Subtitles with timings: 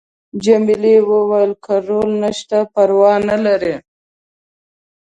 [0.43, 3.75] جميلې وويل:: که رول نشته پروا نه لري.